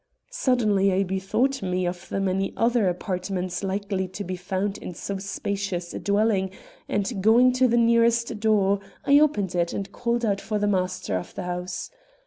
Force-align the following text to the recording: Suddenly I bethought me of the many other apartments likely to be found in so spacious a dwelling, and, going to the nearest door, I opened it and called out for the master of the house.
Suddenly 0.31 0.91
I 0.91 1.03
bethought 1.03 1.61
me 1.61 1.85
of 1.85 2.09
the 2.09 2.19
many 2.19 2.53
other 2.57 2.89
apartments 2.89 3.63
likely 3.63 4.07
to 4.07 4.23
be 4.23 4.35
found 4.35 4.79
in 4.79 4.95
so 4.95 5.19
spacious 5.19 5.93
a 5.93 5.99
dwelling, 5.99 6.49
and, 6.89 7.21
going 7.21 7.51
to 7.53 7.67
the 7.67 7.77
nearest 7.77 8.39
door, 8.39 8.79
I 9.05 9.19
opened 9.19 9.53
it 9.53 9.73
and 9.73 9.91
called 9.91 10.25
out 10.25 10.41
for 10.41 10.57
the 10.57 10.65
master 10.65 11.17
of 11.17 11.35
the 11.35 11.43
house. 11.43 11.91